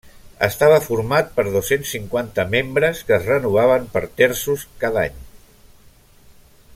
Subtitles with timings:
[0.45, 5.23] Estava format per dos-cents cinquanta membres, que es renovaven per terços cada any.